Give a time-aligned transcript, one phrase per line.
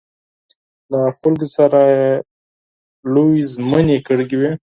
[0.91, 1.81] له خلکو سره
[3.13, 4.51] لویې ژمنې کړې وې.